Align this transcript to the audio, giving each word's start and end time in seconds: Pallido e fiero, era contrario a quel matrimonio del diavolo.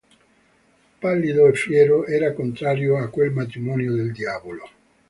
Pallido 1.01 1.47
e 1.47 1.53
fiero, 1.63 2.07
era 2.17 2.33
contrario 2.39 2.97
a 2.97 3.07
quel 3.11 3.29
matrimonio 3.29 3.93
del 3.95 4.11
diavolo. 4.11 4.63